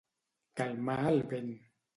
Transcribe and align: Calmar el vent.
Calmar 0.61 0.97
el 1.13 1.23
vent. 1.35 1.57